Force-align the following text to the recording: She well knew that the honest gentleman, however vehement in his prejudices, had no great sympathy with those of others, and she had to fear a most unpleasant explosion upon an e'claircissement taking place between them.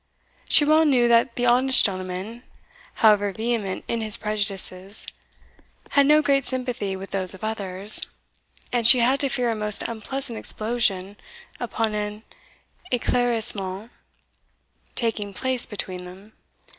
She 0.49 0.65
well 0.65 0.83
knew 0.83 1.07
that 1.09 1.35
the 1.35 1.45
honest 1.45 1.85
gentleman, 1.85 2.41
however 3.05 3.31
vehement 3.31 3.85
in 3.87 4.01
his 4.01 4.17
prejudices, 4.17 5.05
had 5.91 6.07
no 6.07 6.23
great 6.23 6.47
sympathy 6.47 6.95
with 6.95 7.11
those 7.11 7.35
of 7.35 7.43
others, 7.43 8.07
and 8.73 8.87
she 8.87 8.97
had 8.97 9.19
to 9.19 9.29
fear 9.29 9.51
a 9.51 9.55
most 9.55 9.83
unpleasant 9.83 10.39
explosion 10.39 11.17
upon 11.59 11.93
an 11.93 12.23
e'claircissement 12.91 13.91
taking 14.95 15.33
place 15.35 15.67
between 15.67 16.05
them. 16.05 16.33